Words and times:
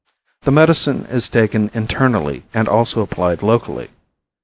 The 0.41 0.51
medicine 0.51 1.05
is 1.11 1.29
taken 1.29 1.69
internally 1.75 2.41
and 2.55 2.67
also 2.67 3.01
applied 3.01 3.43
locally. 3.43 3.91